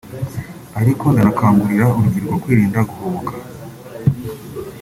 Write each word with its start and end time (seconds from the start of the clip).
ariko 0.81 1.03
ndanakangurira 1.13 1.85
urubyiruko 1.95 2.35
kwirinda 2.43 2.79
guhubuka 2.89 3.33